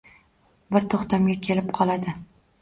[0.75, 2.17] Bir to‘xtamga kelib qoladi.